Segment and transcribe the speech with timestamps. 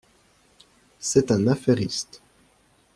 [0.99, 2.23] C’est un affairiste.